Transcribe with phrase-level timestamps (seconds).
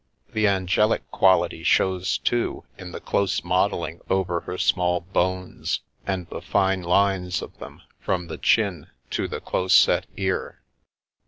[0.33, 6.41] The angelic quality shows, too, in the close modelling over her small bones, and the
[6.41, 10.63] fine lines of them from the chin to the close set ear.